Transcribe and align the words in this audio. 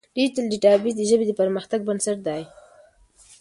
ډیجیټل 0.15 0.45
ډیټابیس 0.51 0.93
د 0.97 1.01
ژبې 1.09 1.25
د 1.27 1.31
پرمختګ 1.41 1.79
بنسټ 1.87 2.17
دی. 2.27 2.41